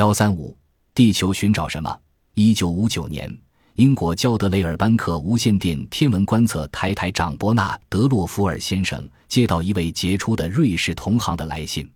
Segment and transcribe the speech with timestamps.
[0.00, 0.56] 幺三五，
[0.94, 1.94] 地球寻找什么？
[2.32, 3.30] 一九五九年，
[3.74, 11.86] 英国焦德雷尔班克无线电天文观测台台长伯纳德洛夫尔先生接到一位杰出的瑞士同行的来信。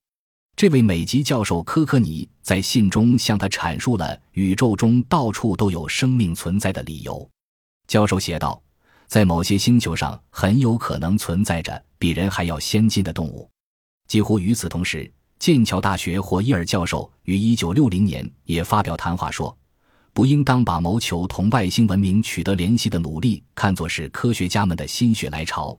[0.55, 7.27] 这位美籍教授科科尼在信中向他阐述了宇宙中到处都有生命存在的理由。
[7.89, 8.63] 教授写道，
[9.07, 13.49] 在某些星球上很有可能存在着比人还要先进的动物。
[14.07, 15.11] 几乎与此同时，
[15.45, 19.55] 剑桥大学霍伊尔教授于1960年也发表谈话说
[20.15, 25.79] ：“不应当把谋求同外星文明取得联系的努力看作是科学家们的心血来潮，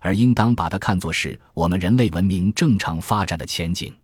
[0.00, 3.94] 而应当把它看作是我们人类文明正常发展的前景。”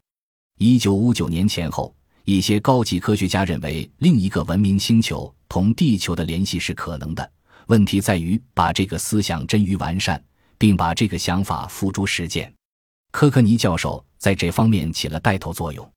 [0.59, 1.93] 一九五九年前后，
[2.25, 7.33] 一些高级科学家认为另一个文明星球同地球的联系是可能的。
[7.67, 10.23] 问题在于把这个思想臻于完善，
[10.57, 12.55] 并把这个想法付诸实践。
[13.11, 15.89] 科克尼教授在这方面起了带头作用。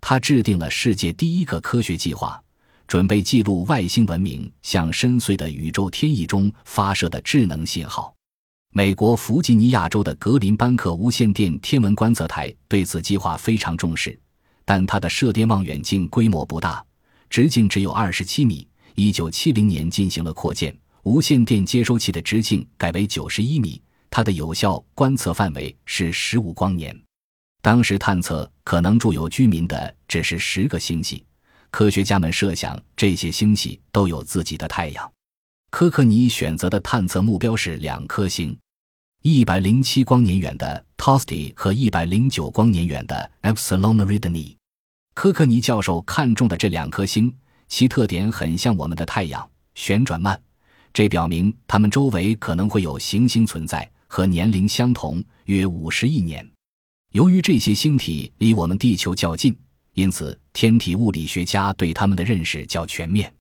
[0.00, 2.42] 他制定了世界第一个科学计划，
[2.86, 8.14] 准备记录外星文明向深邃的宇宙天翼中发射的智能信号。
[8.72, 14.18] 美国弗吉尼亚州的格林班克无线电天文观测台对此计划非常重视，
[14.64, 16.84] 但它的射电望远镜规模不大，
[17.28, 18.66] 直径只有二十七米。
[18.94, 23.80] 一九七零年进行了扩建，无线电接收器的直径改为九十一米，
[24.10, 26.94] 它的有效观测范围是十五光年。
[27.62, 31.24] 当时探测可能住有居民的只是十个星系，
[31.70, 35.12] 科学家们设想这些星系都有自己的太阳。
[35.70, 38.58] 科克尼选择的探测目标是两颗星，
[39.22, 44.56] 一百零七光年远的 Tosti 和一百零九光年远的 Epsilon r i d n i。
[45.14, 47.32] 科克尼教授看中的这两颗星，
[47.68, 50.40] 其特点很像我们的太阳，旋转慢，
[50.94, 56.44] 这表明它们周围可能会有行星存在，和年龄相同，约五十亿年。
[57.12, 59.56] 由于这些星体离我们地球较近，
[59.94, 63.32] 因此天体物理学家对它们的认识较全面。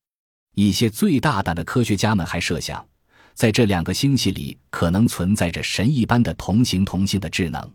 [0.53, 2.88] 一些最大胆的科学家们还设想，
[3.34, 7.74] 在这两个星系里可能存在着神一般的同形同性的智能。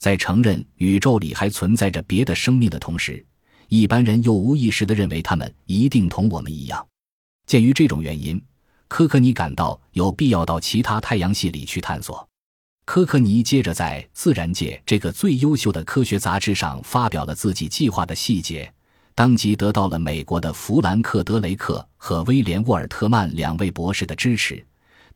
[0.00, 3.24] 在承认宇宙里还存在着别的生命的同时，
[3.68, 6.84] 一般人又无意识地认为他们一定同我们一样。
[7.46, 8.42] 鉴于这种原因，
[8.94, 12.24] 科克尼感到有必要到其他太阳系里去探索。
[12.84, 18.72] 科克尼接着在《自然界》这个最优秀的科学杂志上发表了自己计划的细节。
[19.12, 24.64] 当即得到了美国的弗兰克·德雷克和威廉·沃尔特曼两位博士的支持，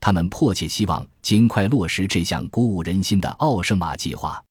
[0.00, 4.42] 他们迫切希望尽快落实这项鼓舞人心的奥圣马计划。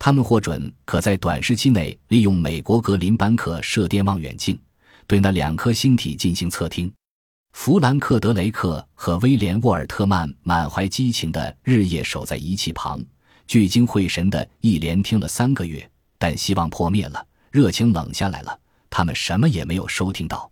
[0.00, 4.58] 他们获准可在短时期内利用美国格林班克射电望远镜
[5.06, 6.92] 对那两颗星体进行测听。
[7.54, 13.02] 弗兰克·德雷克和威廉·沃尔特曼满怀激情地日夜守在仪器旁，
[13.46, 15.88] 聚精会神地一连听了三个月，
[16.18, 18.58] 但希望破灭了，热情冷下来了。
[18.90, 20.50] 他们什么也没有收听到，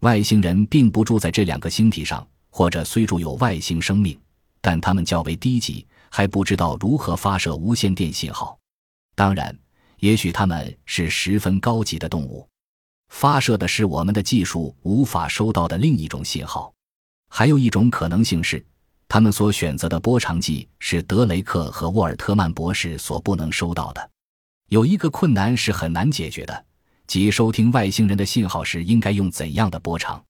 [0.00, 4.18] 外星人并不住在这两个星体上，或者虽住有外星生命，
[4.62, 8.56] 但他们较为低级，还不知道如何发射无线电信号。
[9.16, 9.54] 当然，
[9.98, 12.48] 也许他们是十分高级的动物，
[13.08, 16.72] 发射的是我们的技术无法收到的另一种信号。
[17.28, 18.64] 还有一种可能性是，
[19.08, 24.10] 他们所选择的波长计是德雷克和沃尔特曼博士所不能收到的。
[24.68, 26.64] 有一个困难是很难解决的。
[27.06, 30.20] 即收听外星人的信号时应该用怎样的波长？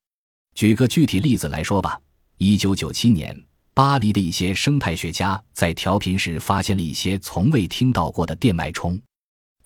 [0.53, 1.99] 举个具体例子来说吧。
[2.37, 3.35] 一九九七年，
[3.73, 8.99] 巴黎的一些生态学家在调频时发现了一些从未听到过的电脉冲。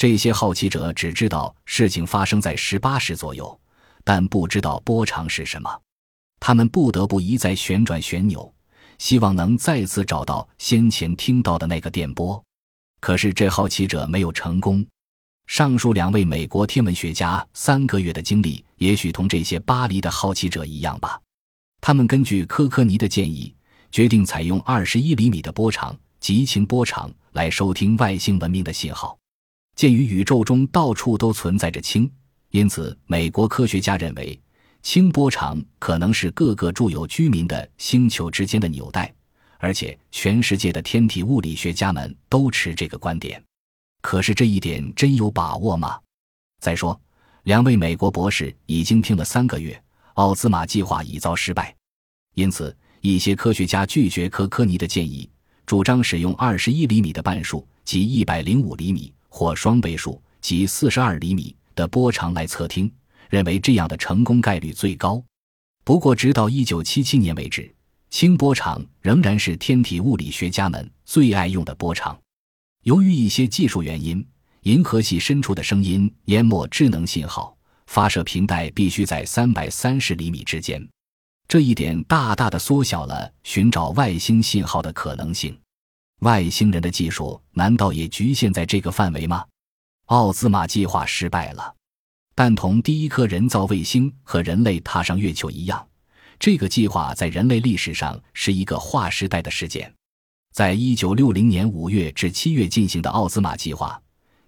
[0.02, 3.62] 这些好奇者只知道事情发生在十八时左右，
[4.04, 5.70] 但不知道波长是什么。
[6.40, 8.52] 他们不得不一再旋转旋钮，
[8.98, 12.44] 希望能再次找到先前听到的那个电波。
[13.00, 14.84] 可是这好奇者没有成功。
[15.46, 21.22] 上述两位美国天文学家三个月的经历，也许同这些巴黎的好奇者一样吧。
[21.80, 23.56] 他们根据科科尼的建议，
[23.92, 29.16] 决定采用二十一厘米的波长极轻波长来收听外星文明的信号。
[29.81, 32.08] 鉴于宇宙中到处都存在着氢，
[32.52, 34.40] 因此美国科学家认为
[34.84, 39.11] 轻波长可能是各个住有居民的星球之间的纽带，
[39.58, 43.44] 而且全世界的天体物理学家们都持这个观点。
[44.03, 46.00] 可是这一点真有把握吗？
[46.59, 47.02] 再说，
[47.46, 49.84] 两位美国博士已经听了三个月，
[50.14, 51.76] 奥兹玛计划已遭失败，
[52.35, 55.28] 因此一些科学家拒绝科科尼的建议，
[55.66, 62.92] 主张使用二十一厘米的半数即一百零五厘米或双倍数即四十二厘米的波长来测听，
[63.30, 65.24] 认为这样的成功概率最高。
[65.84, 67.74] 不过，直到一九七七年为止，
[68.10, 72.20] 轻波长仍然是天体物理学家们最爱用的波长。
[72.84, 74.24] 由于一些技术原因，
[74.64, 77.58] 银河系深处的声音淹没智能信号，
[77.88, 80.86] 发射频带必须在三百三十厘米之间。
[81.48, 85.58] 这一点大大的缩小了寻找外星信号的可能性。
[86.22, 89.44] 外星人的技术难道也局限在这个范围吗？
[90.06, 91.76] 奥兹玛计划失败了，
[92.35, 95.88] 但同第一颗人造卫星和人类踏上月球一样，
[96.40, 99.91] 这个计划在人类历史上是一个划时代的事件。
[100.53, 104.00] 在一九六零年五月至七月进行的奥兹玛计划，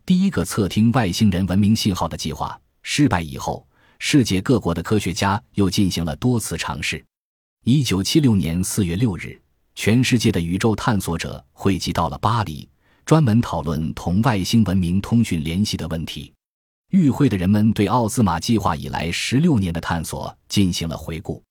[0.06, 3.68] 第一个测听外星人文明信号的计划失败以后。
[4.06, 7.02] 世界各国的科学家又进行了多次尝试。
[7.64, 9.42] 一九七六年四月六日，
[9.76, 12.68] 全世界的宇宙探索者汇集到了巴黎，
[13.06, 16.32] 专门讨论同外星文明通讯联系的问题。
[16.92, 21.42] 与会的人们对奥兹玛计划以来十六年的探索进行了回顾。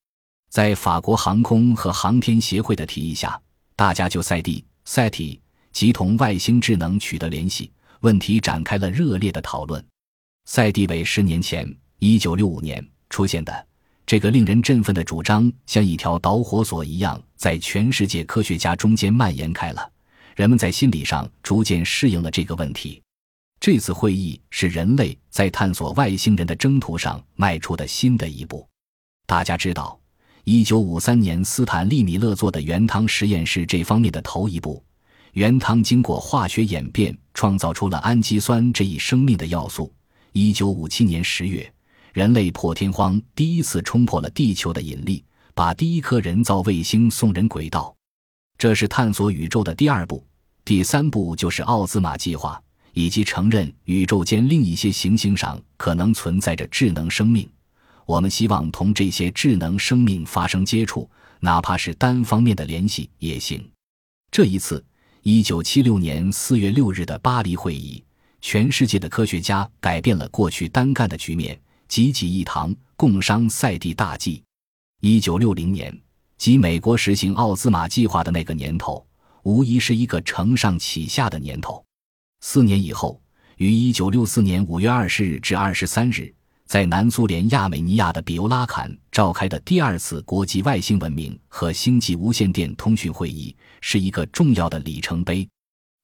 [0.51, 3.41] 在法国航空和航天协会的提议下，
[3.75, 5.41] 大家就赛地、赛体
[5.73, 9.85] 及同外星智能取得联系问题展开了热烈的讨论。
[10.47, 11.77] 赛地为十年前。
[12.05, 13.67] 一九六五年出现的
[14.13, 19.91] 这个令人振奋的主张，像一条导火索一样，在全世界科学家中间蔓延开了。
[20.37, 23.01] 人们在心理上逐渐适应了这个问题。
[23.59, 28.69] 这次会议是人类在探索外星人的征途上迈出的新的一步。
[29.25, 29.99] 大家知道，
[30.45, 34.85] 一九五三年斯坦利米勒做的原汤实验是这方面的头一步。
[35.33, 39.91] 原汤经过化学演变，创造出了氨基酸这一生命的要素。
[40.33, 41.73] 一九五七年十月。
[42.13, 45.25] 人类破天荒第一次冲破了地球的引力，
[45.55, 47.95] 把第一颗人造卫星送人轨道，
[48.59, 50.23] 这是探索宇宙的第二步。
[50.63, 52.63] 第三步就是奥兹玛计划，
[52.93, 57.49] 以及承认宇宙间另一些行星上可能存在着智能生命。
[58.05, 61.09] 我们希望同这些智能生命发生接触，
[61.41, 63.67] 哪怕是单方面的联系也行。
[64.31, 64.85] 这一次，
[65.23, 68.05] 一九七六年四月六日的巴黎会议，
[68.43, 71.59] 全世界的科学家改变了过去单干的局面。
[71.93, 74.43] 济济一堂，共商赛地大计。
[75.03, 75.95] 一九六零年，
[76.39, 79.07] 即美国实行奥兹玛计划的那个年头，
[79.43, 81.85] 无疑是一个承上启下的年头。
[82.41, 83.21] 四年以后，
[83.59, 86.35] 于一九六四年五月二十日至二十三日，
[86.65, 95.47] 在南苏联亚美尼亚的比欧拉坎召开的第二次国际外星文明和星际无线电通讯会议，是一个重要的里程碑。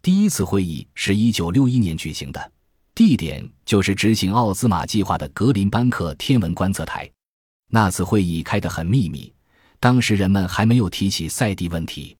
[0.02, 2.52] 第一次会议是一九六一年举行的。
[2.98, 7.08] 地点就是执行奥兹玛计划的格林班克天文观测台。
[7.70, 9.32] 那次会议开得很秘密，
[9.78, 12.16] 当时人们还没有提起赛地问题。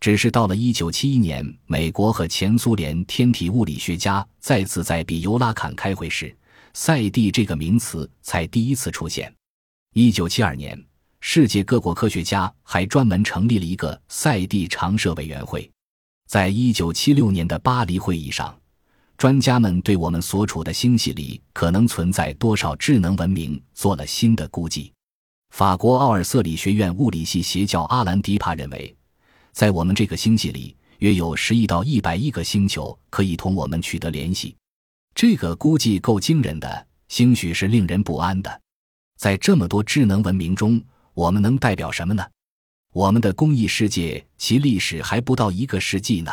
[0.00, 6.34] 只是到了1971年，美国和前苏联天体物理学家再次在比尤拉坎开会时，
[6.72, 9.30] 赛地这个名词才第一次出现。
[9.92, 10.84] 1972年，
[11.20, 15.70] 世界各国科学家还专门成立了一个赛地常设委员会。
[16.26, 18.58] 在1976年的巴黎会议上。
[19.16, 24.92] 专家们对我们所处的星系里可能存在多少智能文明做了新的估计。
[25.50, 28.94] 法国奥尔瑟里学院物理系邪教阿兰迪帕认为，
[29.52, 34.56] 在我们这个星系里，约有十亿到一百亿个星球可以同我们取得联系。
[35.14, 38.60] 这个估计够惊人的，兴许是令人不安的。
[39.16, 40.82] 在这么多智能文明中，
[41.14, 42.26] 我们能代表什么呢？
[42.92, 46.32] 我们的公益世界，其历史还不到一个世纪呢。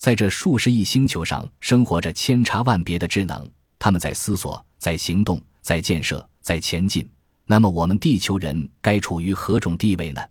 [0.00, 3.46] 在这数十亿星球上，生活着千差万别的智能，
[3.78, 7.06] 他们在思索，在行动，在建设，在前进。
[7.44, 10.22] 那么，我们地球人该处于何种地位呢？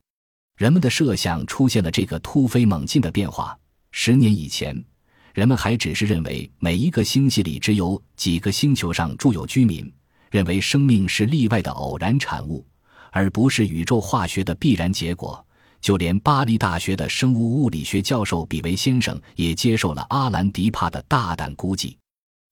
[0.58, 3.56] 人们的设想出现了这个突飞猛进的变化。
[3.92, 4.84] 十年以前，
[5.36, 9.94] 人们还只是认为每一个星系里只有几个星球上住有居民，
[10.32, 12.66] 认为生命是例外的偶然产物，
[13.12, 15.46] 而不是宇宙化学的必然结果。
[15.82, 21.98] 就连巴黎大学的生物物理学教授比维先生也接受了阿兰迪帕的大胆估计。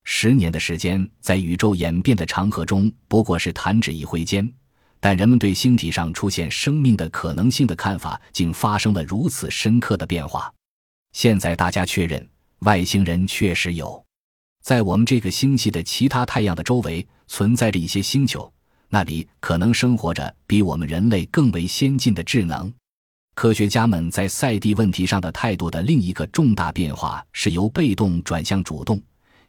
[0.05, 4.49] 十年的时间，在宇宙演变的长河中不过是弹指一挥间，
[5.01, 10.49] 但人们对星体上出现生命的可能性的看法竟发生了如此深刻的变化。
[11.11, 12.25] 现在大家确认，
[12.59, 14.01] 外星人确实有，
[14.63, 18.49] 在我们这个星系的其他太阳的周围存在着一些星球，
[18.87, 22.73] 那里可能生活着比我们人类更为先进的智能。
[23.37, 28.99] 科学家们在赛地问题上的态度的另一个重大变化是由被动转向主动。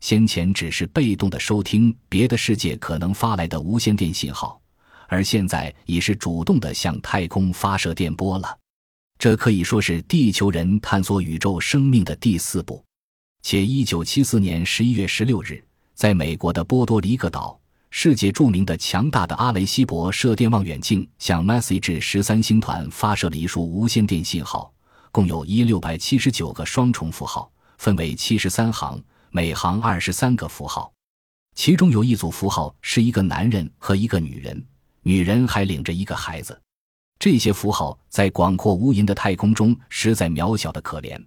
[0.01, 4.61] 先前只是被动的收听别的世界可能发来的无线电信号，
[5.07, 8.55] 而现在已是主动的向太空发射电波了。
[9.19, 12.85] 这可以说是地球人探索宇宙生命的第四步。
[13.41, 15.65] 且1974年11月16日，
[15.95, 17.58] 在美国的波多黎各岛。
[17.91, 24.73] 世界著名的强大的阿雷西博射电望远镜向 Message 十三星团发射了一束无线电信号，
[25.11, 30.93] 共有一六百七十九个双重符号，分为七十三行，每行二十三个符号。
[31.57, 34.65] 其中有一组符号是一个男人和一个女人，
[35.03, 36.61] 女人还领着一个孩子。
[37.19, 41.21] 这些符号在广阔无垠的太空中实在渺小的可怜，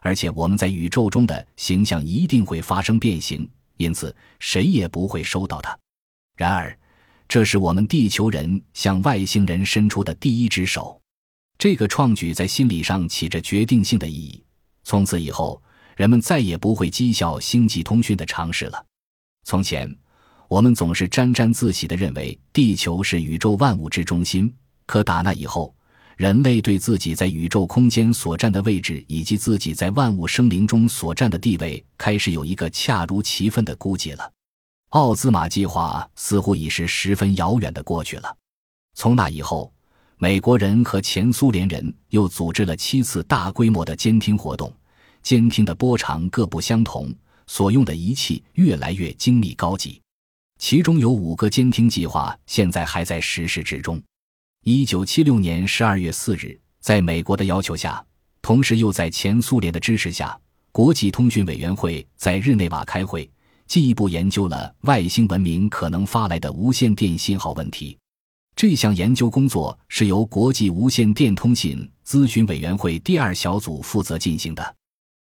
[0.00, 5.78] 而且我们在宇宙中的形象一定会发生变形，因此谁也不会收到它。
[6.38, 6.78] 然而，
[7.26, 11.02] 这是我们地球人向外星人伸出的第一只手。
[11.58, 14.40] 这个创举在心理上起着决定性的意义。
[14.84, 15.60] 从此以后，
[15.96, 18.86] 人们再也不会讥笑星际通讯的尝试了。
[19.42, 19.92] 从前，
[20.46, 24.54] 我们总是沾沾自喜地认为地球是宇宙万物之中心。
[24.86, 25.74] 可打那以后，
[26.16, 34.32] 人类对自己在宇宙空间所占的位置，以及自己在万物生灵中所占的地位，开始有一个恰如其分的估计了。
[34.90, 38.36] 奥兹玛计划似乎已是十分遥远的过去了。
[38.94, 39.70] 从那以后，
[40.16, 44.72] 美国人和前苏联人又组织了七次大规模的监听活动，
[45.22, 47.14] 监听的波长各不相同，
[47.46, 50.00] 所用的仪器越来越精密高级。
[50.58, 54.02] 其中有五个监听计划现在还在实施之中。
[54.64, 58.02] 一九七六年十二月四日，在美国的要求下，
[58.40, 60.36] 同时又在前苏联的支持下，
[60.72, 63.30] 国际通讯委员会在日内瓦开会，
[63.68, 67.96] 进一步研究了外星文明可能发来的无线电信号问题。
[68.56, 74.74] 这项研究工作是由国际无线电通信咨询委员会第二小组负责进行的。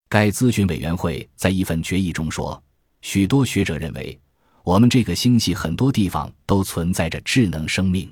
[0.09, 2.63] 该咨询委员会在一份决议中说
[3.03, 4.17] ：“许多学者认为，
[4.63, 8.09] 我们这个星系很多地方都存在着智能生命。”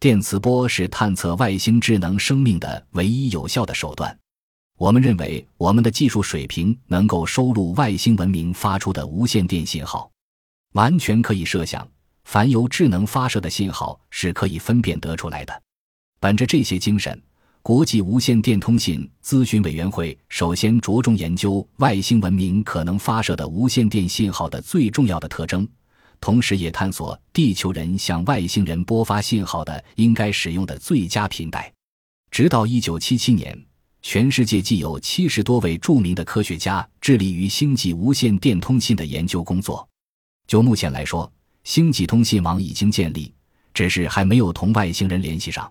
[0.00, 4.16] 电磁波是探测外星智能生命的唯一有效的手段。
[4.78, 10.10] 我们认为，我们的技术水平能够收录外星文明发出的无线电信号，
[10.74, 11.86] 完全可以设想，
[12.24, 15.62] 凡由智能发射的信号是可以分辨得出来的。
[16.20, 17.18] 本着这些精神，
[17.62, 25.66] 国际无线电通信咨询委员会首先着重研究外星文明可能发射的无线电信号的最重要的特征。
[26.20, 31.72] 同时，也探索地球人向外星人播发信号的应该使用的最佳频带。
[32.30, 33.58] 直到一九七七年，
[34.08, 39.86] 全世界既有七十多位著名的科学家致力于星际无线电通信的研究工作。
[40.46, 41.28] 就目前来说，
[41.64, 43.34] 星际通信网已经建立，
[43.74, 45.68] 只是还没有同外星人联系上。